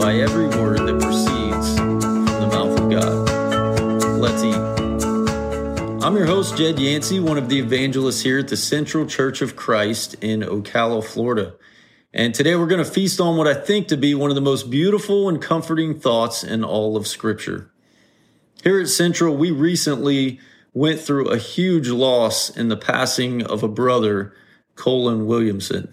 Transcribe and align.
by 0.00 0.14
every 0.14 0.46
word 0.46 0.78
that 0.78 0.98
proceeds 0.98 1.76
from 1.76 2.24
the 2.24 2.46
mouth 2.46 2.80
of 2.80 2.90
God. 2.90 4.18
Let's 4.18 4.42
eat. 4.42 6.02
I'm 6.02 6.16
your 6.16 6.24
host, 6.24 6.56
Jed 6.56 6.78
Yancey, 6.78 7.20
one 7.20 7.36
of 7.36 7.50
the 7.50 7.58
evangelists 7.58 8.22
here 8.22 8.38
at 8.38 8.48
the 8.48 8.56
Central 8.56 9.04
Church 9.04 9.42
of 9.42 9.56
Christ 9.56 10.14
in 10.22 10.40
Ocala, 10.40 11.04
Florida. 11.04 11.54
And 12.14 12.34
today 12.34 12.56
we're 12.56 12.66
going 12.66 12.82
to 12.82 12.90
feast 12.90 13.20
on 13.20 13.36
what 13.36 13.46
I 13.46 13.52
think 13.52 13.88
to 13.88 13.98
be 13.98 14.14
one 14.14 14.30
of 14.30 14.36
the 14.36 14.40
most 14.40 14.70
beautiful 14.70 15.28
and 15.28 15.40
comforting 15.40 16.00
thoughts 16.00 16.42
in 16.42 16.64
all 16.64 16.96
of 16.96 17.06
Scripture. 17.06 17.70
Here 18.64 18.80
at 18.80 18.88
Central, 18.88 19.36
we 19.36 19.50
recently 19.50 20.40
went 20.72 21.00
through 21.00 21.28
a 21.28 21.36
huge 21.36 21.90
loss 21.90 22.48
in 22.48 22.68
the 22.68 22.76
passing 22.76 23.44
of 23.44 23.62
a 23.62 23.68
brother, 23.68 24.32
Colin 24.76 25.26
Williamson. 25.26 25.92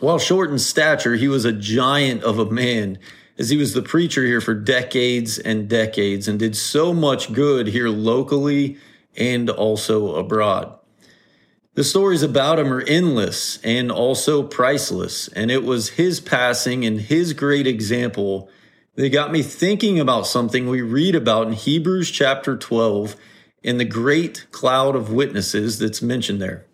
While 0.00 0.18
short 0.18 0.50
in 0.50 0.58
stature, 0.58 1.16
he 1.16 1.28
was 1.28 1.44
a 1.44 1.52
giant 1.52 2.22
of 2.22 2.38
a 2.38 2.50
man, 2.50 2.98
as 3.36 3.50
he 3.50 3.56
was 3.56 3.74
the 3.74 3.82
preacher 3.82 4.24
here 4.24 4.40
for 4.40 4.54
decades 4.54 5.38
and 5.38 5.68
decades 5.68 6.28
and 6.28 6.38
did 6.38 6.56
so 6.56 6.92
much 6.92 7.32
good 7.32 7.68
here 7.68 7.88
locally 7.88 8.78
and 9.16 9.50
also 9.50 10.14
abroad. 10.14 10.78
The 11.74 11.84
stories 11.84 12.22
about 12.22 12.58
him 12.58 12.72
are 12.72 12.82
endless 12.82 13.58
and 13.62 13.90
also 13.90 14.42
priceless, 14.42 15.28
and 15.28 15.50
it 15.50 15.64
was 15.64 15.90
his 15.90 16.20
passing 16.20 16.84
and 16.84 17.00
his 17.00 17.32
great 17.32 17.66
example 17.66 18.50
that 18.96 19.10
got 19.10 19.30
me 19.30 19.42
thinking 19.42 20.00
about 20.00 20.26
something 20.26 20.68
we 20.68 20.82
read 20.82 21.14
about 21.14 21.46
in 21.46 21.52
Hebrews 21.52 22.10
chapter 22.10 22.56
12 22.56 23.14
in 23.62 23.78
the 23.78 23.84
great 23.84 24.46
cloud 24.50 24.96
of 24.96 25.12
witnesses 25.12 25.78
that's 25.78 26.02
mentioned 26.02 26.42
there. 26.42 26.66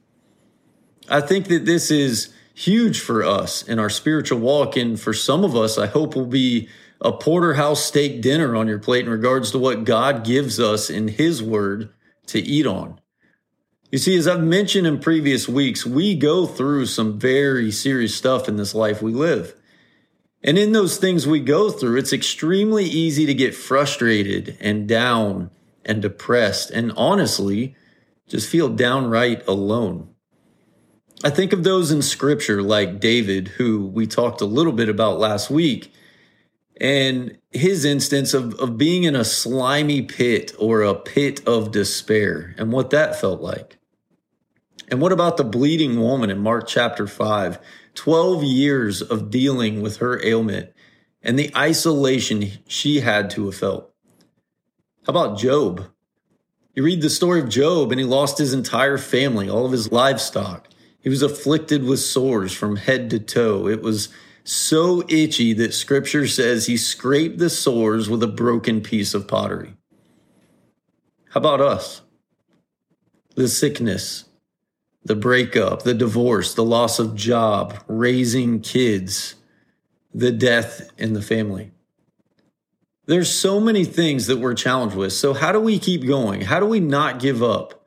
I 1.08 1.20
think 1.20 1.48
that 1.48 1.66
this 1.66 1.90
is 1.90 2.33
huge 2.55 3.00
for 3.00 3.22
us 3.22 3.62
in 3.62 3.78
our 3.78 3.91
spiritual 3.91 4.38
walk. 4.38 4.77
And 4.77 4.98
for 4.98 5.12
some 5.12 5.44
of 5.44 5.55
us, 5.55 5.77
I 5.77 5.86
hope 5.86 6.14
will 6.14 6.27
be 6.27 6.69
a 7.00 7.12
porterhouse 7.12 7.84
steak 7.84 8.22
dinner 8.22 8.56
on 8.56 8.69
your 8.69 8.78
plate 8.78 9.05
in 9.05 9.11
regards 9.11 9.50
to 9.50 9.58
what 9.58 9.84
God 9.84 10.24
gives 10.24 10.58
us 10.58 10.88
in 10.88 11.08
His 11.08 11.42
Word 11.42 11.91
to 12.28 12.41
eat 12.41 12.66
on. 12.66 13.00
You 13.91 13.98
see, 13.98 14.16
as 14.16 14.27
I've 14.27 14.42
mentioned 14.42 14.86
in 14.86 14.98
previous 14.98 15.46
weeks, 15.46 15.84
we 15.84 16.14
go 16.14 16.46
through 16.46 16.86
some 16.86 17.19
very 17.19 17.70
serious 17.70 18.14
stuff 18.14 18.48
in 18.48 18.56
this 18.56 18.74
life 18.74 19.02
we 19.02 19.12
live. 19.12 19.55
And 20.42 20.58
in 20.58 20.72
those 20.72 20.96
things 20.96 21.27
we 21.27 21.41
go 21.41 21.70
through, 21.70 21.98
it's 21.98 22.12
extremely 22.12 22.84
easy 22.84 23.24
to 23.27 23.34
get 23.34 23.55
frustrated 23.55 24.56
and 24.61 24.89
down 24.89 25.50
and 25.84 26.02
depressed 26.02 26.70
and 26.70 26.92
honestly 26.96 27.77
just 28.27 28.48
feel 28.48 28.68
downright 28.68 29.46
alone. 29.46 30.13
I 31.25 31.30
think 31.30 31.55
of 31.55 31.64
those 31.64 31.91
in 31.91 32.03
scripture 32.03 32.62
like 32.62 33.00
David, 33.00 33.48
who 33.48 33.86
we 33.86 34.06
talked 34.06 34.42
a 34.42 34.47
little 34.47 34.75
bit 34.75 34.91
about 34.91 35.19
last 35.19 35.48
week, 35.48 35.91
and 36.78 37.39
his 37.50 37.86
instance 37.86 38.34
of, 38.34 38.53
of 38.61 38.77
being 38.77 39.05
in 39.05 39.17
a 39.17 39.25
slimy 39.25 40.02
pit 40.02 40.52
or 40.58 40.83
a 40.83 40.95
pit 40.95 41.41
of 41.48 41.72
despair 41.72 42.55
and 42.58 42.72
what 42.72 42.91
that 42.91 43.19
felt 43.19 43.41
like. 43.41 43.78
And 44.90 45.01
what 45.01 45.13
about 45.13 45.39
the 45.39 45.45
bleeding 45.45 45.98
woman 45.98 46.29
in 46.29 46.39
Mark 46.40 46.68
chapter 46.68 47.07
5 47.07 47.58
12 47.95 48.42
years 48.42 49.01
of 49.01 49.30
dealing 49.30 49.80
with 49.80 49.98
her 49.98 50.23
ailment 50.23 50.74
and 51.23 51.39
the 51.39 51.51
isolation 51.57 52.51
she 52.67 53.01
had 53.01 53.30
to 53.30 53.46
have 53.46 53.57
felt. 53.57 53.90
How 55.07 55.11
about 55.11 55.39
Job? 55.39 55.86
You 56.74 56.83
read 56.83 57.01
the 57.01 57.08
story 57.08 57.40
of 57.40 57.48
Job, 57.48 57.92
and 57.92 58.01
he 58.01 58.05
lost 58.05 58.36
his 58.36 58.52
entire 58.52 58.98
family, 58.98 59.48
all 59.48 59.64
of 59.64 59.73
his 59.73 59.92
livestock. 59.92 60.68
He 61.04 61.10
was 61.10 61.22
afflicted 61.22 61.84
with 61.84 62.00
sores 62.00 62.54
from 62.54 62.76
head 62.76 63.10
to 63.10 63.20
toe. 63.20 63.68
It 63.68 63.82
was 63.82 64.08
so 64.42 65.04
itchy 65.06 65.52
that 65.52 65.74
scripture 65.74 66.26
says 66.26 66.64
he 66.64 66.78
scraped 66.78 67.36
the 67.36 67.50
sores 67.50 68.08
with 68.08 68.22
a 68.22 68.26
broken 68.26 68.80
piece 68.80 69.12
of 69.12 69.28
pottery. 69.28 69.74
How 71.28 71.40
about 71.40 71.60
us? 71.60 72.00
The 73.34 73.48
sickness, 73.48 74.24
the 75.04 75.14
breakup, 75.14 75.82
the 75.82 75.92
divorce, 75.92 76.54
the 76.54 76.64
loss 76.64 76.98
of 76.98 77.14
job, 77.14 77.84
raising 77.86 78.62
kids, 78.62 79.34
the 80.14 80.32
death 80.32 80.90
in 80.96 81.12
the 81.12 81.22
family. 81.22 81.72
There's 83.04 83.30
so 83.30 83.60
many 83.60 83.84
things 83.84 84.26
that 84.28 84.38
we're 84.38 84.54
challenged 84.54 84.96
with. 84.96 85.12
So, 85.12 85.34
how 85.34 85.52
do 85.52 85.60
we 85.60 85.78
keep 85.78 86.06
going? 86.06 86.40
How 86.40 86.60
do 86.60 86.66
we 86.66 86.80
not 86.80 87.20
give 87.20 87.42
up? 87.42 87.83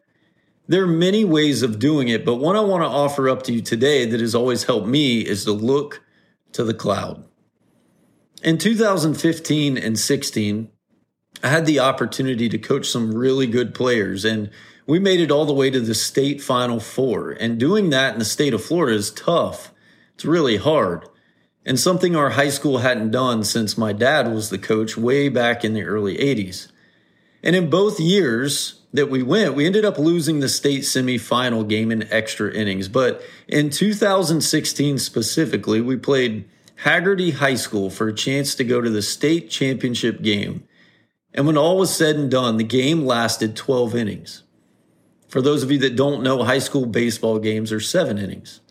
There 0.69 0.83
are 0.83 0.87
many 0.87 1.23
ways 1.23 1.61
of 1.61 1.79
doing 1.79 2.09
it, 2.09 2.25
but 2.25 2.35
one 2.35 2.57
I 2.57 2.61
want 2.61 2.83
to 2.83 2.89
offer 2.89 3.29
up 3.29 3.43
to 3.43 3.53
you 3.53 3.61
today 3.61 4.05
that 4.05 4.19
has 4.19 4.35
always 4.35 4.65
helped 4.65 4.87
me 4.87 5.21
is 5.21 5.45
to 5.45 5.53
look 5.53 6.03
to 6.51 6.65
the 6.65 6.73
cloud. 6.73 7.23
In 8.43 8.57
2015 8.57 9.77
and 9.77 9.97
16, 9.97 10.69
I 11.41 11.47
had 11.47 11.65
the 11.65 11.79
opportunity 11.79 12.49
to 12.49 12.57
coach 12.57 12.89
some 12.89 13.13
really 13.13 13.47
good 13.47 13.73
players, 13.73 14.25
and 14.25 14.49
we 14.85 14.99
made 14.99 15.21
it 15.21 15.31
all 15.31 15.45
the 15.45 15.53
way 15.53 15.69
to 15.69 15.79
the 15.79 15.95
state 15.95 16.41
final 16.41 16.81
four. 16.81 17.31
And 17.31 17.59
doing 17.59 17.89
that 17.91 18.13
in 18.13 18.19
the 18.19 18.25
state 18.25 18.53
of 18.53 18.63
Florida 18.63 18.97
is 18.97 19.11
tough. 19.11 19.71
It's 20.15 20.25
really 20.25 20.57
hard. 20.57 21.07
And 21.65 21.79
something 21.79 22.15
our 22.15 22.31
high 22.31 22.49
school 22.49 22.79
hadn't 22.79 23.11
done 23.11 23.43
since 23.43 23.77
my 23.77 23.93
dad 23.93 24.33
was 24.33 24.49
the 24.49 24.57
coach 24.57 24.97
way 24.97 25.29
back 25.29 25.63
in 25.63 25.73
the 25.73 25.83
early 25.83 26.17
80s. 26.17 26.71
And 27.43 27.55
in 27.55 27.69
both 27.69 27.99
years 27.99 28.76
that 28.93 29.09
we 29.09 29.21
went, 29.21 29.53
we 29.53 29.65
ended 29.65 29.85
up 29.85 29.97
losing 29.97 30.39
the 30.39 30.49
state 30.49 30.81
semifinal 30.81 31.67
game 31.67 31.91
in 31.91 32.11
extra 32.11 32.53
innings. 32.53 32.87
But 32.87 33.21
in 33.47 33.69
2016 33.69 34.97
specifically, 34.97 35.81
we 35.81 35.97
played 35.97 36.45
Hagerty 36.83 37.33
High 37.33 37.55
School 37.55 37.89
for 37.89 38.07
a 38.07 38.13
chance 38.13 38.55
to 38.55 38.63
go 38.63 38.81
to 38.81 38.89
the 38.89 39.01
state 39.01 39.49
championship 39.49 40.21
game. 40.21 40.67
And 41.33 41.45
when 41.45 41.57
all 41.57 41.77
was 41.77 41.95
said 41.95 42.15
and 42.15 42.31
done, 42.31 42.57
the 42.57 42.63
game 42.63 43.05
lasted 43.05 43.55
12 43.55 43.95
innings. 43.95 44.43
For 45.27 45.41
those 45.41 45.63
of 45.63 45.71
you 45.71 45.77
that 45.79 45.95
don't 45.95 46.23
know, 46.23 46.43
high 46.43 46.59
school 46.59 46.85
baseball 46.85 47.39
games 47.39 47.71
are 47.71 47.81
seven 47.81 48.17
innings. 48.17 48.61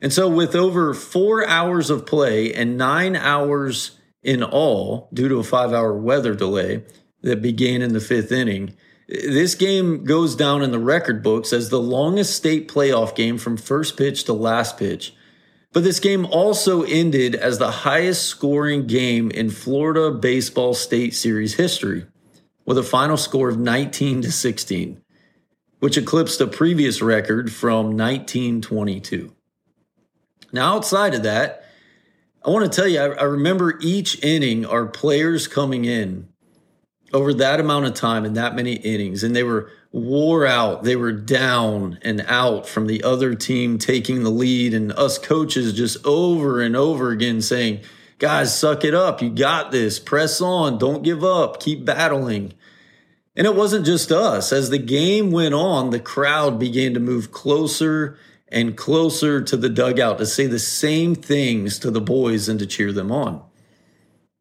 And 0.00 0.12
so, 0.12 0.28
with 0.28 0.54
over 0.54 0.92
four 0.92 1.46
hours 1.46 1.88
of 1.88 2.04
play 2.04 2.52
and 2.52 2.76
nine 2.76 3.16
hours 3.16 3.98
in 4.22 4.42
all, 4.42 5.08
due 5.14 5.28
to 5.28 5.36
a 5.36 5.44
five 5.44 5.72
hour 5.72 5.94
weather 5.94 6.34
delay 6.34 6.82
that 7.22 7.40
began 7.40 7.80
in 7.80 7.94
the 7.94 8.00
fifth 8.00 8.30
inning, 8.30 8.76
this 9.08 9.54
game 9.54 10.04
goes 10.04 10.34
down 10.34 10.62
in 10.62 10.70
the 10.70 10.78
record 10.78 11.22
books 11.22 11.52
as 11.52 11.68
the 11.68 11.80
longest 11.80 12.36
state 12.36 12.68
playoff 12.68 13.14
game 13.14 13.38
from 13.38 13.56
first 13.56 13.96
pitch 13.96 14.24
to 14.24 14.32
last 14.32 14.78
pitch. 14.78 15.14
But 15.72 15.84
this 15.84 16.00
game 16.00 16.24
also 16.26 16.82
ended 16.82 17.34
as 17.34 17.58
the 17.58 17.70
highest 17.70 18.24
scoring 18.24 18.86
game 18.86 19.30
in 19.30 19.50
Florida 19.50 20.10
Baseball 20.10 20.72
State 20.72 21.14
Series 21.14 21.54
history 21.54 22.06
with 22.64 22.78
a 22.78 22.82
final 22.82 23.16
score 23.16 23.48
of 23.48 23.58
19 23.58 24.22
to 24.22 24.32
16 24.32 25.04
which 25.84 25.98
eclipsed 25.98 26.40
a 26.40 26.46
previous 26.46 27.02
record 27.02 27.52
from 27.52 27.94
1922. 27.94 29.34
Now, 30.50 30.76
outside 30.76 31.12
of 31.12 31.24
that, 31.24 31.62
I 32.42 32.48
want 32.48 32.64
to 32.64 32.74
tell 32.74 32.88
you, 32.88 33.00
I, 33.00 33.24
remember 33.24 33.78
each 33.82 34.24
inning, 34.24 34.64
our 34.64 34.86
players 34.86 35.46
coming 35.46 35.84
in 35.84 36.30
over 37.14 37.32
that 37.32 37.60
amount 37.60 37.86
of 37.86 37.94
time 37.94 38.24
and 38.24 38.36
that 38.36 38.54
many 38.54 38.74
innings, 38.74 39.22
and 39.22 39.34
they 39.34 39.44
were 39.44 39.70
wore 39.92 40.44
out. 40.44 40.82
They 40.82 40.96
were 40.96 41.12
down 41.12 41.98
and 42.02 42.22
out 42.26 42.66
from 42.66 42.88
the 42.88 43.04
other 43.04 43.34
team 43.36 43.78
taking 43.78 44.24
the 44.24 44.30
lead, 44.30 44.74
and 44.74 44.92
us 44.92 45.16
coaches 45.16 45.72
just 45.72 46.04
over 46.04 46.60
and 46.60 46.76
over 46.76 47.10
again 47.10 47.40
saying, 47.40 47.80
Guys, 48.18 48.56
suck 48.56 48.84
it 48.84 48.94
up. 48.94 49.22
You 49.22 49.30
got 49.30 49.70
this. 49.70 49.98
Press 49.98 50.40
on. 50.40 50.78
Don't 50.78 51.02
give 51.02 51.24
up. 51.24 51.60
Keep 51.60 51.84
battling. 51.84 52.54
And 53.36 53.46
it 53.46 53.56
wasn't 53.56 53.86
just 53.86 54.12
us. 54.12 54.52
As 54.52 54.70
the 54.70 54.78
game 54.78 55.30
went 55.30 55.54
on, 55.54 55.90
the 55.90 56.00
crowd 56.00 56.58
began 56.58 56.94
to 56.94 57.00
move 57.00 57.32
closer 57.32 58.16
and 58.48 58.76
closer 58.76 59.42
to 59.42 59.56
the 59.56 59.68
dugout 59.68 60.18
to 60.18 60.26
say 60.26 60.46
the 60.46 60.60
same 60.60 61.14
things 61.16 61.78
to 61.80 61.90
the 61.90 62.00
boys 62.00 62.48
and 62.48 62.58
to 62.60 62.66
cheer 62.66 62.92
them 62.92 63.10
on. 63.10 63.42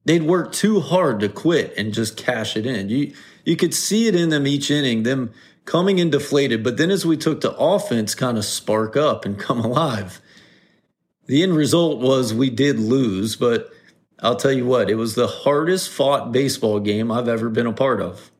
They'd 0.05 0.23
worked 0.23 0.55
too 0.55 0.79
hard 0.79 1.19
to 1.21 1.29
quit 1.29 1.73
and 1.77 1.93
just 1.93 2.17
cash 2.17 2.57
it 2.57 2.65
in. 2.65 2.89
You 2.89 3.13
you 3.45 3.55
could 3.55 3.73
see 3.73 4.07
it 4.07 4.15
in 4.15 4.29
them 4.29 4.47
each 4.47 4.71
inning, 4.71 5.03
them 5.03 5.31
coming 5.65 5.99
in 5.99 6.09
deflated, 6.09 6.63
but 6.63 6.77
then 6.77 6.91
as 6.91 7.05
we 7.05 7.17
took 7.17 7.41
to 7.41 7.55
offense, 7.55 8.15
kind 8.15 8.37
of 8.37 8.45
spark 8.45 8.95
up 8.97 9.25
and 9.25 9.39
come 9.39 9.59
alive. 9.59 10.21
The 11.25 11.43
end 11.43 11.55
result 11.55 11.99
was 11.99 12.33
we 12.33 12.49
did 12.49 12.79
lose, 12.79 13.35
but 13.35 13.71
I'll 14.19 14.35
tell 14.35 14.51
you 14.51 14.65
what, 14.65 14.89
it 14.89 14.95
was 14.95 15.15
the 15.15 15.27
hardest 15.27 15.89
fought 15.89 16.31
baseball 16.31 16.79
game 16.79 17.11
I've 17.11 17.27
ever 17.27 17.49
been 17.49 17.67
a 17.67 17.73
part 17.73 18.01
of. 18.01 18.31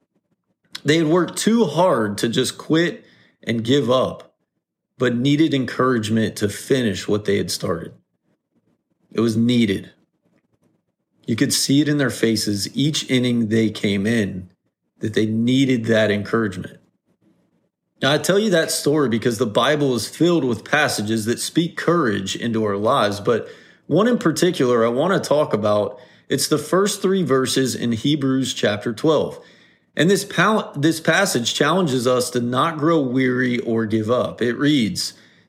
They 0.83 0.98
had 0.98 1.07
worked 1.07 1.38
too 1.38 1.66
hard 1.66 2.18
to 2.19 2.30
just 2.30 2.57
quit 2.57 3.06
and 3.42 3.63
give 3.63 3.89
up, 3.89 4.36
but 4.98 5.16
needed 5.16 5.54
encouragement 5.54 6.36
to 6.38 6.50
finish 6.50 7.07
what 7.07 7.25
they 7.25 7.38
had 7.38 7.51
started. 7.51 7.94
It 9.12 9.21
was 9.21 9.38
needed. 9.38 9.92
You 11.25 11.36
could 11.36 11.54
see 11.54 11.81
it 11.81 11.88
in 11.88 11.98
their 11.98 12.10
faces 12.10 12.75
each 12.75 13.10
inning 13.10 13.48
they 13.48 13.70
came 13.70 14.06
in 14.06 14.50
that 15.00 15.14
they 15.14 15.25
needed 15.25 15.86
that 15.86 16.12
encouragement. 16.12 16.80
Now, 18.02 18.12
I 18.12 18.18
tell 18.18 18.38
you 18.38 18.50
that 18.50 18.72
story 18.72 19.08
because 19.08 19.38
the 19.38 19.46
Bible 19.46 19.96
is 19.96 20.10
filled 20.10 20.44
with 20.44 20.66
passages 20.66 21.25
that 21.25 21.40
speak 21.40 21.78
courage 21.78 22.36
into 22.36 22.66
our 22.66 22.75
lives, 22.75 23.22
but 23.22 23.48
one 23.88 24.08
in 24.08 24.18
particular 24.18 24.86
I 24.86 24.90
want 24.90 25.14
to 25.14 25.28
talk 25.28 25.54
about. 25.54 26.00
It's 26.28 26.48
the 26.48 26.58
first 26.58 27.02
three 27.02 27.24
verses 27.24 27.76
in 27.76 27.92
Hebrews 27.94 28.54
chapter 28.54 28.94
12. 28.94 29.40
And 29.96 30.10
this, 30.10 30.26
pal- 30.26 30.74
this 30.76 31.00
passage 31.00 31.54
challenges 31.54 32.08
us 32.08 32.30
to 32.31 32.42
not 32.42 32.78
grow 32.78 33.00
weary 33.00 33.60
or 33.60 33.86
give 33.86 34.10
up. 34.10 34.42
It 34.42 34.56
reads, 34.56 35.14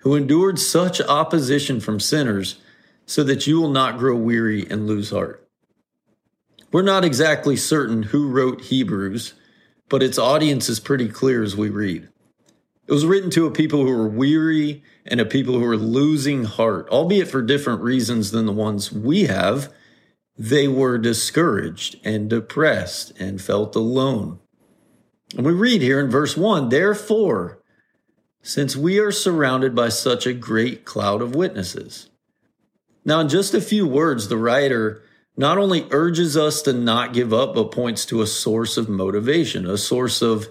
who 0.00 0.14
endured 0.14 0.58
such 0.58 1.00
opposition 1.00 1.80
from 1.80 2.00
sinners 2.00 2.60
so 3.06 3.24
that 3.24 3.46
you 3.46 3.60
will 3.60 3.70
not 3.70 3.98
grow 3.98 4.16
weary 4.16 4.66
and 4.68 4.86
lose 4.86 5.10
heart. 5.10 5.46
We're 6.72 6.82
not 6.82 7.04
exactly 7.04 7.56
certain 7.56 8.04
who 8.04 8.28
wrote 8.28 8.62
Hebrews 8.62 9.34
but 9.90 10.02
its 10.02 10.18
audience 10.18 10.70
is 10.70 10.80
pretty 10.80 11.08
clear 11.08 11.42
as 11.42 11.56
we 11.56 11.68
read. 11.68 12.08
It 12.86 12.92
was 12.92 13.04
written 13.04 13.28
to 13.30 13.46
a 13.46 13.50
people 13.50 13.84
who 13.84 13.94
were 13.94 14.08
weary 14.08 14.82
and 15.04 15.20
a 15.20 15.26
people 15.26 15.54
who 15.54 15.64
were 15.64 15.76
losing 15.76 16.44
heart, 16.44 16.88
albeit 16.88 17.28
for 17.28 17.42
different 17.42 17.82
reasons 17.82 18.30
than 18.30 18.46
the 18.46 18.52
ones 18.52 18.90
we 18.90 19.24
have. 19.24 19.72
They 20.38 20.66
were 20.66 20.96
discouraged 20.96 21.96
and 22.04 22.30
depressed 22.30 23.12
and 23.20 23.42
felt 23.42 23.76
alone. 23.76 24.38
And 25.36 25.44
we 25.44 25.52
read 25.52 25.82
here 25.82 26.00
in 26.00 26.10
verse 26.10 26.36
1 26.36 26.70
Therefore, 26.70 27.59
since 28.42 28.76
we 28.76 28.98
are 28.98 29.12
surrounded 29.12 29.74
by 29.74 29.88
such 29.88 30.26
a 30.26 30.32
great 30.32 30.84
cloud 30.84 31.22
of 31.22 31.34
witnesses. 31.34 32.08
Now, 33.04 33.20
in 33.20 33.28
just 33.28 33.54
a 33.54 33.60
few 33.60 33.86
words, 33.86 34.28
the 34.28 34.36
writer 34.36 35.02
not 35.36 35.58
only 35.58 35.86
urges 35.90 36.36
us 36.36 36.62
to 36.62 36.72
not 36.72 37.14
give 37.14 37.32
up, 37.32 37.54
but 37.54 37.72
points 37.72 38.04
to 38.06 38.20
a 38.20 38.26
source 38.26 38.76
of 38.76 38.88
motivation, 38.88 39.66
a 39.66 39.78
source 39.78 40.22
of 40.22 40.48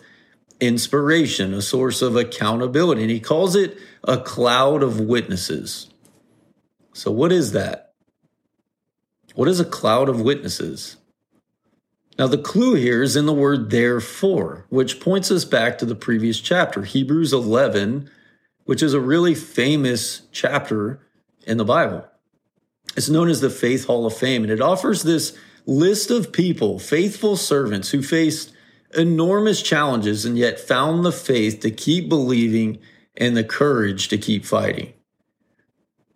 inspiration, 0.59 1.53
a 1.53 1.61
source 1.61 2.01
of 2.01 2.15
accountability. 2.15 3.01
And 3.01 3.11
he 3.11 3.19
calls 3.19 3.55
it 3.55 3.77
a 4.03 4.17
cloud 4.17 4.81
of 4.81 4.99
witnesses. 4.99 5.89
So, 6.93 7.11
what 7.11 7.31
is 7.31 7.51
that? 7.51 7.93
What 9.35 9.47
is 9.47 9.59
a 9.59 9.65
cloud 9.65 10.09
of 10.09 10.21
witnesses? 10.21 10.97
Now, 12.19 12.27
the 12.27 12.37
clue 12.37 12.75
here 12.75 13.01
is 13.01 13.15
in 13.15 13.27
the 13.27 13.33
word 13.33 13.69
therefore, 13.69 14.65
which 14.67 14.99
points 14.99 15.31
us 15.31 15.45
back 15.45 15.77
to 15.77 15.85
the 15.85 15.95
previous 15.95 16.41
chapter, 16.41 16.83
Hebrews 16.83 17.31
11, 17.31 18.11
which 18.65 18.83
is 18.83 18.93
a 18.93 18.99
really 18.99 19.33
famous 19.33 20.23
chapter 20.33 20.99
in 21.47 21.55
the 21.55 21.63
Bible. 21.63 22.05
It's 22.97 23.07
known 23.07 23.29
as 23.29 23.39
the 23.39 23.49
Faith 23.49 23.85
Hall 23.85 24.05
of 24.05 24.17
Fame, 24.17 24.43
and 24.43 24.51
it 24.51 24.59
offers 24.59 25.03
this 25.03 25.37
list 25.65 26.11
of 26.11 26.33
people, 26.33 26.77
faithful 26.77 27.37
servants 27.37 27.91
who 27.91 28.01
faced 28.01 28.51
enormous 28.93 29.61
challenges 29.61 30.25
and 30.25 30.37
yet 30.37 30.59
found 30.59 31.05
the 31.05 31.13
faith 31.13 31.61
to 31.61 31.71
keep 31.71 32.09
believing 32.09 32.79
and 33.15 33.37
the 33.37 33.45
courage 33.45 34.09
to 34.09 34.17
keep 34.17 34.43
fighting. 34.43 34.91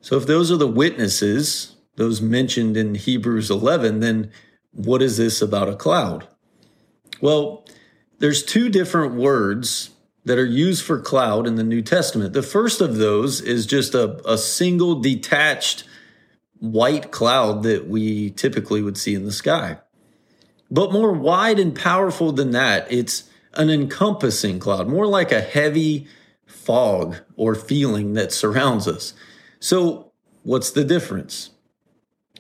So, 0.02 0.18
if 0.18 0.28
those 0.28 0.52
are 0.52 0.58
the 0.58 0.68
witnesses, 0.68 1.78
those 1.96 2.22
mentioned 2.22 2.76
in 2.76 2.96
Hebrews 2.96 3.50
11, 3.50 4.02
then 4.02 4.32
what 4.74 5.02
is 5.02 5.18
this 5.18 5.42
about 5.42 5.70
a 5.70 5.76
cloud? 5.76 6.28
Well, 7.22 7.66
there's 8.20 8.44
two 8.44 8.70
different 8.70 9.16
words 9.16 9.92
that 10.26 10.38
are 10.38 10.46
used 10.46 10.84
for 10.84 11.00
cloud 11.00 11.48
in 11.48 11.56
the 11.56 11.64
New 11.64 11.82
Testament. 11.82 12.34
The 12.34 12.44
first 12.44 12.82
of 12.82 12.98
those 12.98 13.42
is 13.42 13.66
just 13.66 13.94
a, 13.94 14.22
a 14.30 14.38
single 14.38 14.96
detached 14.96 15.84
white 16.60 17.12
cloud 17.12 17.64
that 17.64 17.88
we 17.88 18.30
typically 18.32 18.82
would 18.82 18.98
see 18.98 19.14
in 19.14 19.26
the 19.26 19.32
sky. 19.32 19.80
But 20.72 20.94
more 20.94 21.12
wide 21.12 21.60
and 21.60 21.76
powerful 21.76 22.32
than 22.32 22.52
that, 22.52 22.88
it's 22.90 23.30
an 23.54 23.70
encompassing 23.70 24.60
cloud, 24.60 24.88
more 24.88 25.06
like 25.06 25.32
a 25.32 25.42
heavy 25.42 26.08
fog 26.46 27.18
or 27.36 27.54
feeling 27.54 28.14
that 28.14 28.32
surrounds 28.32 28.88
us. 28.88 29.14
So, 29.60 30.12
what's 30.44 30.72
the 30.72 30.84
difference? 30.84 31.52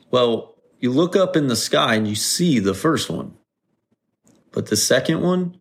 Well, 0.09 0.52
you 0.83 0.91
look 0.91 1.15
up 1.15 1.37
in 1.37 1.47
the 1.47 1.55
sky 1.55 1.95
and 1.95 2.05
you 2.05 2.13
see 2.13 2.59
the 2.59 2.73
first 2.73 3.09
one, 3.09 3.37
but 4.51 4.65
the 4.65 4.75
second 4.75 5.21
one, 5.21 5.57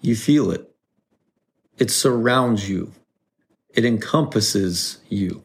you 0.00 0.16
feel 0.16 0.50
it. 0.50 0.74
It 1.76 1.90
surrounds 1.90 2.66
you, 2.66 2.92
it 3.74 3.84
encompasses 3.84 4.96
you. 5.10 5.44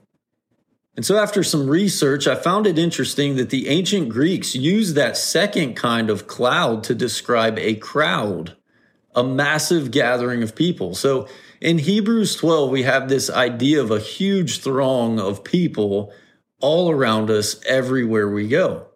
And 0.96 1.06
so, 1.06 1.18
after 1.18 1.44
some 1.44 1.70
research, 1.70 2.26
I 2.26 2.36
found 2.36 2.66
it 2.66 2.80
interesting 2.80 3.36
that 3.36 3.50
the 3.50 3.68
ancient 3.68 4.08
Greeks 4.08 4.56
used 4.56 4.96
that 4.96 5.18
second 5.18 5.76
kind 5.76 6.10
of 6.10 6.26
cloud 6.26 6.86
to 6.86 6.96
describe 6.96 7.60
a 7.60 7.76
crowd, 7.76 8.56
a 9.14 9.26
massive 9.26 9.92
gathering 9.92 10.42
of 10.42 10.56
people. 10.56 10.96
So, 10.96 11.28
in 11.60 11.80
Hebrews 11.80 12.38
12, 12.38 12.70
we 12.70 12.84
have 12.84 13.10
this 13.10 13.30
idea 13.30 13.82
of 13.82 13.92
a 13.92 14.00
huge 14.00 14.62
throng 14.62 15.20
of 15.20 15.44
people 15.44 16.14
all 16.62 16.90
around 16.90 17.30
us 17.30 17.64
everywhere 17.66 18.30
we 18.30 18.48
go. 18.48 18.88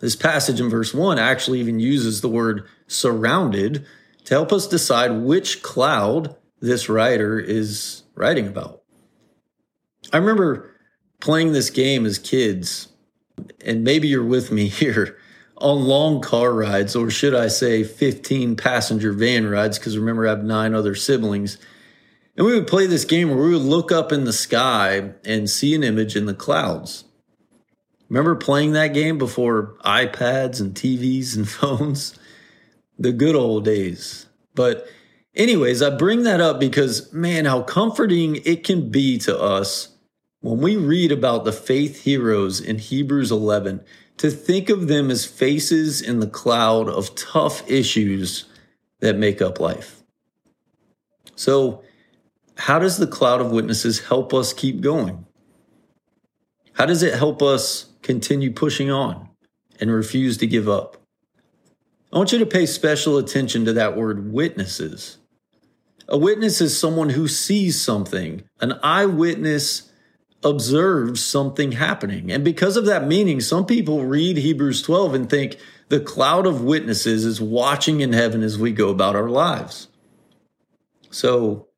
This 0.00 0.16
passage 0.16 0.60
in 0.60 0.70
verse 0.70 0.94
1 0.94 1.18
actually 1.18 1.60
even 1.60 1.78
uses 1.78 2.20
the 2.20 2.28
word 2.28 2.66
surrounded 2.86 3.86
to 4.24 4.34
help 4.34 4.52
us 4.52 4.66
decide 4.66 5.12
which 5.12 5.62
cloud 5.62 6.36
this 6.60 6.88
writer 6.88 7.38
is 7.38 8.02
writing 8.14 8.46
about. 8.46 8.82
I 10.12 10.16
remember 10.16 10.70
playing 11.20 11.52
this 11.52 11.70
game 11.70 12.06
as 12.06 12.18
kids, 12.18 12.88
and 13.64 13.84
maybe 13.84 14.08
you're 14.08 14.24
with 14.24 14.50
me 14.50 14.68
here 14.68 15.18
on 15.56 15.86
long 15.86 16.22
car 16.22 16.52
rides, 16.52 16.96
or 16.96 17.10
should 17.10 17.34
I 17.34 17.48
say 17.48 17.84
15 17.84 18.56
passenger 18.56 19.12
van 19.12 19.46
rides, 19.46 19.78
because 19.78 19.98
remember, 19.98 20.26
I 20.26 20.30
have 20.30 20.44
nine 20.44 20.74
other 20.74 20.94
siblings. 20.94 21.58
And 22.40 22.46
we 22.46 22.54
would 22.54 22.68
play 22.68 22.86
this 22.86 23.04
game 23.04 23.28
where 23.28 23.44
we 23.44 23.50
would 23.50 23.60
look 23.60 23.92
up 23.92 24.12
in 24.12 24.24
the 24.24 24.32
sky 24.32 25.10
and 25.26 25.50
see 25.50 25.74
an 25.74 25.84
image 25.84 26.16
in 26.16 26.24
the 26.24 26.32
clouds. 26.32 27.04
Remember 28.08 28.34
playing 28.34 28.72
that 28.72 28.94
game 28.94 29.18
before 29.18 29.76
iPads 29.84 30.58
and 30.58 30.74
TVs 30.74 31.36
and 31.36 31.46
phones? 31.50 32.18
The 32.98 33.12
good 33.12 33.36
old 33.36 33.66
days. 33.66 34.24
But, 34.54 34.86
anyways, 35.34 35.82
I 35.82 35.90
bring 35.90 36.22
that 36.22 36.40
up 36.40 36.58
because, 36.58 37.12
man, 37.12 37.44
how 37.44 37.60
comforting 37.60 38.36
it 38.46 38.64
can 38.64 38.90
be 38.90 39.18
to 39.18 39.38
us 39.38 39.88
when 40.40 40.62
we 40.62 40.76
read 40.76 41.12
about 41.12 41.44
the 41.44 41.52
faith 41.52 42.04
heroes 42.04 42.58
in 42.58 42.78
Hebrews 42.78 43.30
11, 43.30 43.82
to 44.16 44.30
think 44.30 44.70
of 44.70 44.88
them 44.88 45.10
as 45.10 45.26
faces 45.26 46.00
in 46.00 46.20
the 46.20 46.26
cloud 46.26 46.88
of 46.88 47.14
tough 47.16 47.70
issues 47.70 48.46
that 49.00 49.18
make 49.18 49.42
up 49.42 49.60
life. 49.60 50.02
So, 51.36 51.82
how 52.60 52.78
does 52.78 52.98
the 52.98 53.06
cloud 53.06 53.40
of 53.40 53.50
witnesses 53.50 54.00
help 54.00 54.34
us 54.34 54.52
keep 54.52 54.82
going? 54.82 55.24
How 56.74 56.84
does 56.84 57.02
it 57.02 57.14
help 57.14 57.40
us 57.40 57.86
continue 58.02 58.52
pushing 58.52 58.90
on 58.90 59.30
and 59.80 59.90
refuse 59.90 60.36
to 60.36 60.46
give 60.46 60.68
up? 60.68 60.98
I 62.12 62.18
want 62.18 62.32
you 62.32 62.38
to 62.38 62.44
pay 62.44 62.66
special 62.66 63.16
attention 63.16 63.64
to 63.64 63.72
that 63.72 63.96
word 63.96 64.30
witnesses. 64.30 65.16
A 66.06 66.18
witness 66.18 66.60
is 66.60 66.78
someone 66.78 67.08
who 67.08 67.28
sees 67.28 67.80
something, 67.80 68.42
an 68.60 68.78
eyewitness 68.82 69.90
observes 70.44 71.24
something 71.24 71.72
happening. 71.72 72.30
And 72.30 72.44
because 72.44 72.76
of 72.76 72.84
that 72.84 73.06
meaning, 73.06 73.40
some 73.40 73.64
people 73.64 74.04
read 74.04 74.36
Hebrews 74.36 74.82
12 74.82 75.14
and 75.14 75.30
think 75.30 75.56
the 75.88 76.00
cloud 76.00 76.46
of 76.46 76.62
witnesses 76.62 77.24
is 77.24 77.40
watching 77.40 78.02
in 78.02 78.12
heaven 78.12 78.42
as 78.42 78.58
we 78.58 78.72
go 78.72 78.90
about 78.90 79.16
our 79.16 79.30
lives. 79.30 79.88
So, 81.10 81.69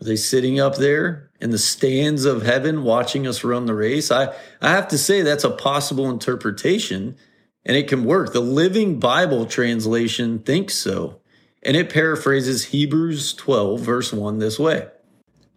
are 0.00 0.04
they 0.04 0.16
sitting 0.16 0.58
up 0.58 0.76
there 0.76 1.30
in 1.40 1.50
the 1.50 1.58
stands 1.58 2.24
of 2.24 2.42
heaven 2.42 2.82
watching 2.82 3.26
us 3.26 3.44
run 3.44 3.66
the 3.66 3.74
race? 3.74 4.10
I, 4.10 4.34
I 4.60 4.70
have 4.70 4.88
to 4.88 4.98
say 4.98 5.22
that's 5.22 5.44
a 5.44 5.50
possible 5.50 6.08
interpretation 6.08 7.16
and 7.64 7.76
it 7.76 7.88
can 7.88 8.04
work. 8.04 8.32
The 8.32 8.40
Living 8.40 8.98
Bible 8.98 9.46
translation 9.46 10.38
thinks 10.38 10.74
so. 10.74 11.20
And 11.62 11.76
it 11.76 11.92
paraphrases 11.92 12.66
Hebrews 12.66 13.34
12, 13.34 13.80
verse 13.80 14.12
1 14.14 14.38
this 14.38 14.58
way 14.58 14.88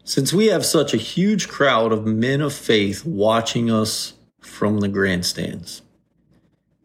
since 0.03 0.33
we 0.33 0.47
have 0.47 0.65
such 0.65 0.93
a 0.93 0.97
huge 0.97 1.47
crowd 1.47 1.91
of 1.91 2.05
men 2.05 2.41
of 2.41 2.53
faith 2.53 3.05
watching 3.05 3.71
us 3.71 4.13
from 4.41 4.79
the 4.79 4.89
grandstands. 4.89 5.81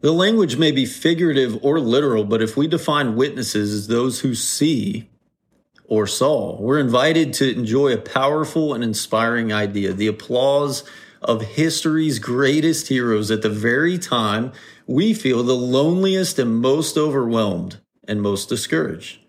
The 0.01 0.13
language 0.13 0.55
may 0.55 0.71
be 0.71 0.85
figurative 0.85 1.59
or 1.61 1.79
literal, 1.79 2.23
but 2.23 2.41
if 2.41 2.55
we 2.55 2.67
define 2.67 3.17
witnesses 3.17 3.73
as 3.73 3.87
those 3.87 4.21
who 4.21 4.33
see 4.33 5.08
or 5.89 6.07
Saul. 6.07 6.57
We're 6.61 6.79
invited 6.79 7.33
to 7.33 7.51
enjoy 7.51 7.93
a 7.93 7.97
powerful 7.97 8.73
and 8.73 8.83
inspiring 8.83 9.51
idea, 9.51 9.91
the 9.91 10.07
applause 10.07 10.83
of 11.21 11.41
history's 11.41 12.19
greatest 12.19 12.87
heroes 12.87 13.29
at 13.29 13.41
the 13.41 13.49
very 13.49 13.97
time 13.97 14.53
we 14.87 15.13
feel 15.13 15.43
the 15.43 15.53
loneliest 15.53 16.39
and 16.39 16.55
most 16.55 16.97
overwhelmed 16.97 17.79
and 18.07 18.21
most 18.21 18.49
discouraged. 18.49 19.19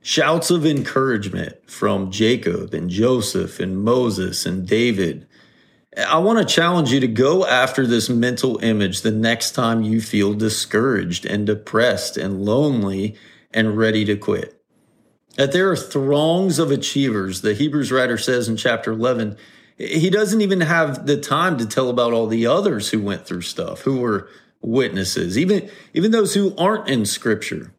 Shouts 0.00 0.50
of 0.50 0.64
encouragement 0.64 1.70
from 1.70 2.10
Jacob 2.10 2.72
and 2.72 2.88
Joseph 2.88 3.60
and 3.60 3.82
Moses 3.82 4.46
and 4.46 4.66
David. 4.66 5.26
I 5.96 6.18
want 6.18 6.38
to 6.38 6.54
challenge 6.54 6.92
you 6.92 7.00
to 7.00 7.08
go 7.08 7.44
after 7.44 7.86
this 7.86 8.08
mental 8.08 8.58
image 8.58 9.02
the 9.02 9.10
next 9.10 9.52
time 9.52 9.82
you 9.82 10.00
feel 10.00 10.34
discouraged 10.34 11.26
and 11.26 11.46
depressed 11.46 12.16
and 12.16 12.44
lonely 12.44 13.16
and 13.52 13.76
ready 13.76 14.04
to 14.04 14.16
quit. 14.16 14.57
That 15.38 15.52
there 15.52 15.70
are 15.70 15.76
throngs 15.76 16.58
of 16.58 16.72
achievers, 16.72 17.42
the 17.42 17.54
Hebrews 17.54 17.92
writer 17.92 18.18
says 18.18 18.48
in 18.48 18.56
chapter 18.56 18.90
11, 18.90 19.36
he 19.78 20.10
doesn't 20.10 20.40
even 20.40 20.62
have 20.62 21.06
the 21.06 21.16
time 21.16 21.58
to 21.58 21.66
tell 21.66 21.88
about 21.88 22.12
all 22.12 22.26
the 22.26 22.44
others 22.44 22.90
who 22.90 23.00
went 23.00 23.24
through 23.24 23.42
stuff, 23.42 23.82
who 23.82 24.00
were 24.00 24.28
witnesses, 24.60 25.38
even, 25.38 25.70
even 25.94 26.10
those 26.10 26.34
who 26.34 26.56
aren't 26.56 26.88
in 26.88 27.06
scripture. 27.06 27.72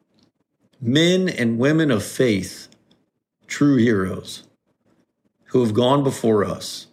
Men 0.80 1.28
and 1.28 1.60
women 1.60 1.92
of 1.92 2.02
faith, 2.02 2.70
true 3.46 3.76
heroes, 3.76 4.48
who 5.48 5.60
have 5.60 5.74
gone 5.74 6.02
before 6.02 6.46
us, 6.46 6.88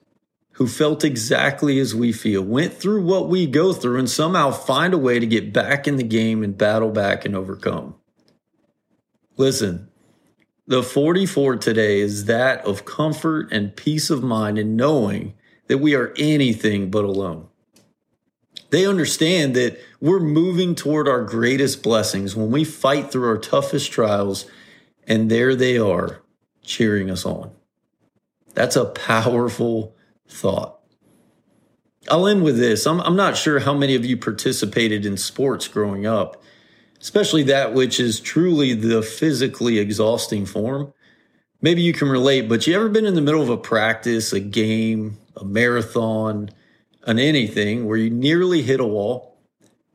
who 0.54 0.66
felt 0.66 1.04
exactly 1.04 1.78
as 1.78 1.94
we 1.94 2.10
feel, 2.10 2.42
went 2.42 2.74
through 2.74 3.04
what 3.04 3.28
we 3.28 3.46
go 3.46 3.72
through, 3.72 4.00
and 4.00 4.10
somehow 4.10 4.50
find 4.50 4.92
a 4.92 4.98
way 4.98 5.20
to 5.20 5.26
get 5.26 5.52
back 5.52 5.86
in 5.86 5.94
the 5.94 6.02
game 6.02 6.42
and 6.42 6.58
battle 6.58 6.90
back 6.90 7.24
and 7.24 7.36
overcome. 7.36 7.94
Listen, 9.36 9.88
the 10.66 10.82
44 10.82 11.56
today 11.56 12.00
is 12.00 12.24
that 12.24 12.64
of 12.64 12.84
comfort 12.84 13.52
and 13.52 13.76
peace 13.76 14.10
of 14.10 14.22
mind 14.22 14.58
in 14.58 14.76
knowing 14.76 15.34
that 15.68 15.78
we 15.78 15.94
are 15.94 16.12
anything 16.16 16.90
but 16.90 17.04
alone. 17.04 17.48
They 18.70 18.84
understand 18.86 19.54
that 19.54 19.78
we're 20.00 20.20
moving 20.20 20.74
toward 20.74 21.08
our 21.08 21.22
greatest 21.22 21.82
blessings 21.82 22.34
when 22.34 22.50
we 22.50 22.64
fight 22.64 23.12
through 23.12 23.28
our 23.28 23.38
toughest 23.38 23.92
trials, 23.92 24.46
and 25.06 25.30
there 25.30 25.54
they 25.54 25.78
are 25.78 26.22
cheering 26.62 27.10
us 27.10 27.24
on. 27.24 27.52
That's 28.54 28.74
a 28.74 28.86
powerful 28.86 29.94
thought. 30.28 30.80
I'll 32.10 32.26
end 32.26 32.42
with 32.42 32.58
this. 32.58 32.86
I'm, 32.86 33.00
I'm 33.00 33.16
not 33.16 33.36
sure 33.36 33.60
how 33.60 33.74
many 33.74 33.94
of 33.94 34.04
you 34.04 34.16
participated 34.16 35.06
in 35.06 35.16
sports 35.16 35.68
growing 35.68 36.06
up 36.06 36.42
especially 37.00 37.42
that 37.44 37.74
which 37.74 38.00
is 38.00 38.20
truly 38.20 38.74
the 38.74 39.02
physically 39.02 39.78
exhausting 39.78 40.46
form. 40.46 40.92
Maybe 41.60 41.82
you 41.82 41.92
can 41.92 42.08
relate, 42.08 42.48
but 42.48 42.66
you 42.66 42.74
ever 42.74 42.88
been 42.88 43.06
in 43.06 43.14
the 43.14 43.20
middle 43.20 43.42
of 43.42 43.48
a 43.48 43.56
practice, 43.56 44.32
a 44.32 44.40
game, 44.40 45.18
a 45.36 45.44
marathon, 45.44 46.50
an 47.04 47.18
anything 47.18 47.86
where 47.86 47.96
you 47.96 48.10
nearly 48.10 48.62
hit 48.62 48.80
a 48.80 48.86
wall? 48.86 49.38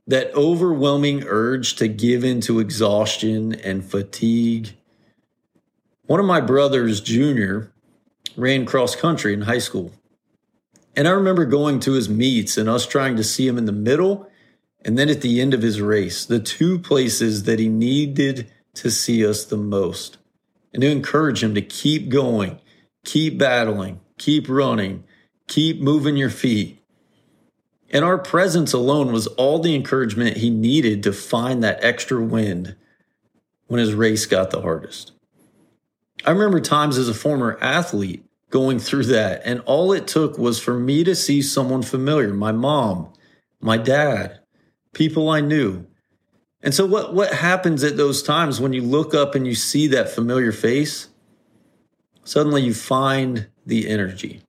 That 0.07 0.33
overwhelming 0.33 1.23
urge 1.25 1.75
to 1.75 1.87
give 1.87 2.23
in 2.23 2.41
to 2.41 2.59
exhaustion 2.59 3.53
and 3.53 3.85
fatigue. 3.85 4.75
One 6.07 6.19
of 6.19 6.25
my 6.25 6.41
brothers, 6.41 6.99
Junior, 6.99 7.71
ran 8.35 8.65
cross 8.65 8.95
country 8.95 9.33
in 9.33 9.41
high 9.41 9.59
school. 9.59 9.91
And 10.95 11.07
I 11.07 11.11
remember 11.11 11.45
going 11.45 11.79
to 11.81 11.93
his 11.93 12.09
meets 12.09 12.57
and 12.57 12.67
us 12.67 12.85
trying 12.85 13.15
to 13.15 13.23
see 13.23 13.47
him 13.47 13.57
in 13.57 13.65
the 13.65 13.71
middle 13.71 14.29
and 14.83 14.97
then 14.97 15.09
at 15.09 15.21
the 15.21 15.41
end 15.41 15.53
of 15.53 15.61
his 15.61 15.81
race, 15.81 16.25
the 16.25 16.39
two 16.39 16.79
places 16.79 17.43
that 17.43 17.59
he 17.59 17.67
needed 17.67 18.51
to 18.75 18.89
see 18.89 19.25
us 19.25 19.45
the 19.45 19.57
most, 19.57 20.17
and 20.73 20.81
to 20.81 20.89
encourage 20.89 21.43
him 21.43 21.53
to 21.55 21.61
keep 21.61 22.09
going, 22.09 22.59
keep 23.03 23.37
battling, 23.37 23.99
keep 24.17 24.49
running, 24.49 25.03
keep 25.47 25.81
moving 25.81 26.17
your 26.17 26.29
feet. 26.29 26.81
And 27.89 28.05
our 28.05 28.17
presence 28.17 28.71
alone 28.71 29.11
was 29.11 29.27
all 29.27 29.59
the 29.59 29.75
encouragement 29.75 30.37
he 30.37 30.49
needed 30.49 31.03
to 31.03 31.13
find 31.13 31.63
that 31.63 31.83
extra 31.83 32.21
wind 32.23 32.75
when 33.67 33.79
his 33.79 33.93
race 33.93 34.25
got 34.25 34.51
the 34.51 34.61
hardest. 34.61 35.11
I 36.25 36.31
remember 36.31 36.59
times 36.59 36.97
as 36.97 37.09
a 37.09 37.13
former 37.13 37.57
athlete 37.61 38.23
going 38.49 38.79
through 38.79 39.05
that, 39.05 39.41
and 39.43 39.61
all 39.61 39.91
it 39.91 40.07
took 40.07 40.37
was 40.37 40.59
for 40.59 40.73
me 40.73 41.03
to 41.03 41.15
see 41.15 41.41
someone 41.41 41.81
familiar 41.81 42.33
my 42.33 42.51
mom, 42.51 43.11
my 43.59 43.77
dad, 43.77 44.40
people 44.93 45.29
I 45.29 45.41
knew. 45.41 45.85
And 46.63 46.73
so 46.73 46.85
what 46.85 47.13
what 47.13 47.33
happens 47.33 47.83
at 47.83 47.97
those 47.97 48.21
times 48.21 48.61
when 48.61 48.73
you 48.73 48.81
look 48.81 49.13
up 49.13 49.35
and 49.35 49.47
you 49.47 49.55
see 49.55 49.87
that 49.87 50.09
familiar 50.09 50.51
face? 50.51 51.09
Suddenly 52.23 52.61
you 52.61 52.73
find 52.73 53.47
the 53.65 53.89
energy. 53.89 54.41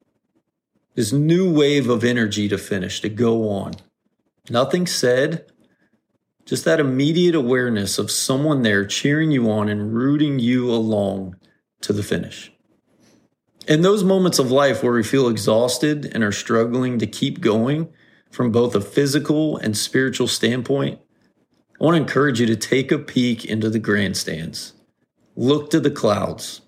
This 0.94 1.12
new 1.12 1.50
wave 1.52 1.88
of 1.88 2.04
energy 2.04 2.49
to 2.49 2.58
finish, 2.58 3.00
to 3.00 3.08
go 3.08 3.49
on. 3.49 3.72
Nothing 4.50 4.87
said, 4.87 5.46
just 6.44 6.64
that 6.66 6.80
immediate 6.80 7.34
awareness 7.34 7.99
of 7.99 8.11
someone 8.11 8.62
there 8.62 8.84
cheering 8.84 9.30
you 9.30 9.50
on 9.50 9.68
and 9.68 9.94
rooting 9.94 10.38
you 10.38 10.70
along 10.70 11.37
to 11.80 11.92
the 11.92 12.02
finish. 12.02 12.52
In 13.68 13.82
those 13.82 14.02
moments 14.02 14.38
of 14.38 14.50
life 14.50 14.82
where 14.82 14.92
we 14.92 15.04
feel 15.04 15.28
exhausted 15.28 16.11
and 16.12 16.22
are 16.25 16.32
struggling 16.32 16.99
to 16.99 17.06
keep 17.06 17.40
going, 17.40 17.88
from 18.32 18.50
both 18.50 18.74
a 18.74 18.80
physical 18.80 19.58
and 19.58 19.76
spiritual 19.76 20.26
standpoint, 20.26 20.98
I 21.78 21.84
want 21.84 21.96
to 21.96 22.00
encourage 22.00 22.40
you 22.40 22.46
to 22.46 22.56
take 22.56 22.90
a 22.90 22.98
peek 22.98 23.44
into 23.44 23.68
the 23.68 23.78
grandstands. 23.78 24.72
Look 25.36 25.70
to 25.70 25.78
the 25.78 25.90
clouds. 25.90 26.62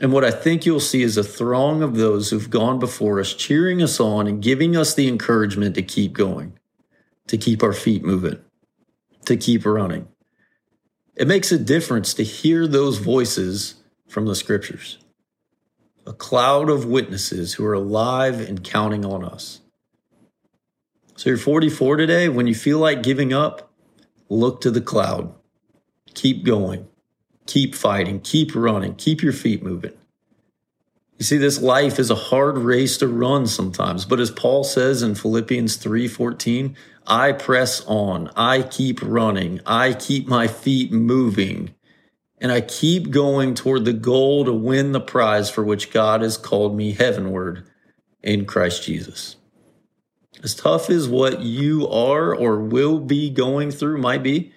And 0.00 0.12
what 0.12 0.24
I 0.24 0.30
think 0.30 0.66
you'll 0.66 0.80
see 0.80 1.02
is 1.02 1.16
a 1.16 1.22
throng 1.22 1.82
of 1.82 1.94
those 1.94 2.30
who've 2.30 2.50
gone 2.50 2.78
before 2.78 3.20
us, 3.20 3.32
cheering 3.32 3.80
us 3.80 4.00
on 4.00 4.26
and 4.26 4.42
giving 4.42 4.76
us 4.76 4.94
the 4.94 5.08
encouragement 5.08 5.76
to 5.76 5.82
keep 5.82 6.12
going, 6.12 6.58
to 7.28 7.38
keep 7.38 7.62
our 7.62 7.72
feet 7.72 8.04
moving, 8.04 8.40
to 9.26 9.36
keep 9.36 9.64
running. 9.64 10.08
It 11.14 11.28
makes 11.28 11.52
a 11.52 11.58
difference 11.58 12.14
to 12.14 12.24
hear 12.24 12.66
those 12.66 12.98
voices 12.98 13.76
from 14.08 14.26
the 14.26 14.34
scriptures. 14.34 14.98
A 16.04 16.12
cloud 16.12 16.68
of 16.68 16.84
witnesses 16.84 17.54
who 17.54 17.64
are 17.64 17.74
alive 17.74 18.40
and 18.40 18.62
counting 18.62 19.04
on 19.04 19.24
us. 19.24 19.60
So 21.16 21.30
you're 21.30 21.38
44 21.38 21.96
today. 21.96 22.28
When 22.28 22.46
you 22.46 22.54
feel 22.54 22.78
like 22.78 23.02
giving 23.02 23.32
up, 23.32 23.70
look 24.28 24.60
to 24.60 24.70
the 24.70 24.82
cloud. 24.82 25.34
Keep 26.14 26.44
going. 26.44 26.88
Keep 27.46 27.74
fighting. 27.74 28.20
Keep 28.20 28.54
running. 28.54 28.94
Keep 28.96 29.22
your 29.22 29.32
feet 29.32 29.62
moving. 29.62 29.92
You 31.18 31.24
see, 31.24 31.38
this 31.38 31.62
life 31.62 31.98
is 31.98 32.10
a 32.10 32.14
hard 32.14 32.58
race 32.58 32.98
to 32.98 33.08
run 33.08 33.46
sometimes, 33.46 34.04
but 34.04 34.20
as 34.20 34.30
Paul 34.30 34.64
says 34.64 35.02
in 35.02 35.14
Philippians 35.14 35.78
3:14, 35.78 36.76
I 37.06 37.32
press 37.32 37.82
on, 37.86 38.30
I 38.36 38.62
keep 38.62 39.00
running, 39.00 39.60
I 39.64 39.94
keep 39.94 40.28
my 40.28 40.46
feet 40.46 40.92
moving, 40.92 41.74
and 42.38 42.52
I 42.52 42.60
keep 42.60 43.10
going 43.10 43.54
toward 43.54 43.86
the 43.86 43.94
goal 43.94 44.44
to 44.44 44.52
win 44.52 44.92
the 44.92 45.00
prize 45.00 45.48
for 45.48 45.64
which 45.64 45.90
God 45.90 46.20
has 46.20 46.36
called 46.36 46.76
me 46.76 46.92
heavenward 46.92 47.66
in 48.22 48.44
Christ 48.44 48.82
Jesus. 48.82 49.36
As 50.42 50.54
tough 50.54 50.90
as 50.90 51.08
what 51.08 51.40
you 51.40 51.88
are 51.88 52.34
or 52.34 52.58
will 52.60 53.00
be 53.00 53.30
going 53.30 53.70
through 53.70 53.98
might 53.98 54.22
be, 54.22 54.52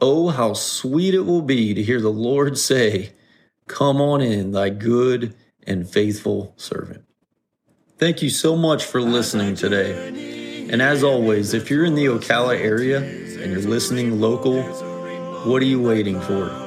oh, 0.00 0.28
how 0.28 0.52
sweet 0.52 1.14
it 1.14 1.20
will 1.20 1.42
be 1.42 1.74
to 1.74 1.82
hear 1.82 2.00
the 2.00 2.10
Lord 2.10 2.58
say, 2.58 3.12
Come 3.66 4.00
on 4.00 4.20
in, 4.20 4.52
thy 4.52 4.70
good 4.70 5.34
and 5.66 5.88
faithful 5.88 6.54
servant. 6.56 7.04
Thank 7.98 8.22
you 8.22 8.30
so 8.30 8.56
much 8.56 8.84
for 8.84 9.00
listening 9.00 9.56
today. 9.56 10.68
And 10.70 10.80
as 10.80 11.02
always, 11.02 11.54
if 11.54 11.70
you're 11.70 11.84
in 11.84 11.94
the 11.94 12.06
Ocala 12.06 12.60
area 12.60 12.98
and 12.98 13.52
you're 13.52 13.62
listening 13.62 14.20
local, 14.20 14.62
what 15.44 15.62
are 15.62 15.66
you 15.66 15.80
waiting 15.80 16.20
for? 16.20 16.62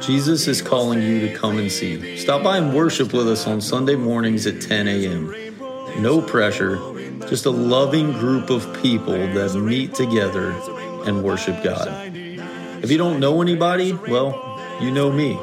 Jesus 0.00 0.46
is 0.46 0.62
calling 0.62 1.02
you 1.02 1.20
to 1.28 1.34
come 1.34 1.58
and 1.58 1.70
see. 1.70 2.16
Stop 2.16 2.42
by 2.42 2.58
and 2.58 2.74
worship 2.74 3.12
with 3.12 3.28
us 3.28 3.46
on 3.46 3.60
Sunday 3.60 3.96
mornings 3.96 4.46
at 4.46 4.60
10 4.60 4.88
a.m. 4.88 6.02
No 6.02 6.22
pressure 6.22 6.76
just 7.28 7.46
a 7.46 7.50
loving 7.50 8.12
group 8.12 8.50
of 8.50 8.62
people 8.82 9.14
that 9.14 9.54
meet 9.54 9.94
together 9.94 10.50
and 11.06 11.22
worship 11.22 11.62
God. 11.62 11.88
If 12.82 12.90
you 12.90 12.98
don't 12.98 13.20
know 13.20 13.42
anybody, 13.42 13.92
well, 13.92 14.78
you 14.80 14.90
know 14.90 15.12
me. 15.12 15.38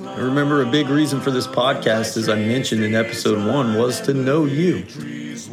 I 0.00 0.18
remember 0.18 0.62
a 0.62 0.70
big 0.70 0.88
reason 0.88 1.20
for 1.20 1.30
this 1.30 1.46
podcast, 1.46 2.16
as 2.16 2.28
I 2.28 2.36
mentioned 2.36 2.82
in 2.82 2.94
episode 2.94 3.46
one, 3.46 3.74
was 3.74 4.00
to 4.02 4.14
know 4.14 4.44
you. 4.44 4.84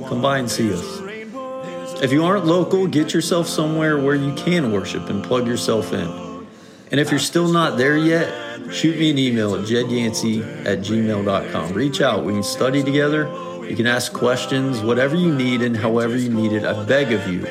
Come 0.07 0.21
by 0.21 0.37
and 0.37 0.49
see 0.49 0.73
us. 0.73 2.01
If 2.01 2.11
you 2.11 2.23
aren't 2.23 2.45
local, 2.45 2.87
get 2.87 3.13
yourself 3.13 3.47
somewhere 3.47 3.97
where 3.99 4.15
you 4.15 4.33
can 4.35 4.71
worship 4.71 5.09
and 5.09 5.23
plug 5.23 5.47
yourself 5.47 5.93
in. 5.93 6.47
And 6.89 6.99
if 6.99 7.11
you're 7.11 7.19
still 7.19 7.47
not 7.47 7.77
there 7.77 7.97
yet, 7.97 8.73
shoot 8.73 8.97
me 8.97 9.11
an 9.11 9.17
email 9.17 9.55
at 9.55 9.65
jedyancey 9.65 10.65
at 10.65 10.79
gmail.com. 10.79 11.73
Reach 11.73 12.01
out. 12.01 12.25
We 12.25 12.33
can 12.33 12.43
study 12.43 12.83
together 12.83 13.27
you 13.71 13.77
can 13.77 13.87
ask 13.87 14.11
questions, 14.11 14.81
whatever 14.81 15.15
you 15.15 15.33
need 15.33 15.61
and 15.61 15.77
however 15.77 16.17
you 16.17 16.27
need 16.27 16.51
it. 16.51 16.65
I 16.65 16.83
beg 16.83 17.13
of 17.13 17.25
you 17.25 17.43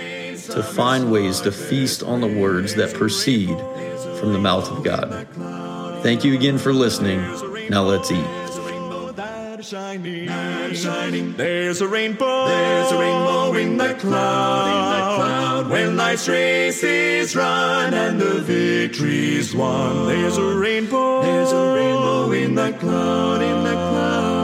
to 0.52 0.62
find 0.62 1.10
ways 1.10 1.40
to 1.40 1.50
feast 1.50 2.02
on 2.02 2.20
the 2.20 2.26
words 2.26 2.74
that 2.74 2.92
proceed 2.92 3.56
from 4.18 4.34
the 4.34 4.38
mouth 4.38 4.70
of 4.70 4.84
God. 4.84 5.26
Thank 6.02 6.22
you 6.22 6.34
again 6.34 6.58
for 6.58 6.74
listening. 6.74 7.22
Now 7.70 7.84
let's 7.84 8.12
eat. 8.12 8.26
Shining. 9.62 11.32
There's 11.36 11.80
a 11.80 11.88
rainbow. 11.88 12.48
There's 12.48 12.92
a 12.92 12.98
rainbow 12.98 13.54
in 13.54 13.78
the 13.78 13.94
cloud. 13.94 14.66
In 14.68 14.90
the 14.92 15.16
cloud. 15.16 15.70
When 15.70 15.96
life's 15.96 16.28
race 16.28 16.82
is 16.82 17.34
run 17.34 17.94
and 17.94 18.20
the 18.20 18.40
victory's 18.40 19.54
won. 19.54 20.06
There's 20.06 20.36
a 20.36 20.54
rainbow. 20.54 21.22
There's 21.22 21.52
a 21.52 21.74
rainbow 21.74 22.32
in 22.32 22.54
the 22.54 22.72
cloud. 22.72 23.40
In 23.40 23.64
the 23.64 23.72
cloud. 23.72 24.39